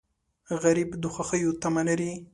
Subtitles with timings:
[0.61, 2.11] غریب د خوښیو تمه لري